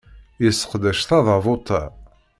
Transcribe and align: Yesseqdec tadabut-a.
Yesseqdec 0.43 0.99
tadabut-a. 1.07 1.81